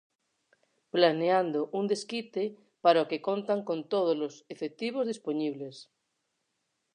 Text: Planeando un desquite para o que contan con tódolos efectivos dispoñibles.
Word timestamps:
Planeando 0.93 1.59
un 1.79 1.85
desquite 1.91 2.43
para 2.83 3.03
o 3.03 3.09
que 3.09 3.23
contan 3.27 3.59
con 3.67 3.79
tódolos 3.91 4.33
efectivos 4.55 5.07
dispoñibles. 5.11 5.75